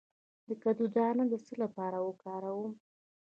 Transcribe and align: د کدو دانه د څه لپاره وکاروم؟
د 0.47 0.49
کدو 0.63 0.83
دانه 0.95 1.23
د 1.31 1.33
څه 1.45 1.53
لپاره 1.63 1.97
وکاروم؟ 2.07 2.73